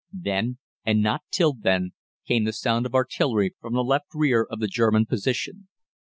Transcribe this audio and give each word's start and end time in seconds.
"Then, 0.11 0.57
and 0.83 1.03
not 1.03 1.21
till 1.29 1.53
then, 1.53 1.91
came 2.27 2.43
the 2.45 2.53
sound 2.53 2.87
of 2.87 2.95
artillery 2.95 3.53
from 3.61 3.73
the 3.75 3.83
left 3.83 4.07
rear 4.15 4.47
of 4.49 4.59
the 4.59 4.65
German 4.65 5.05
position. 5.05 5.67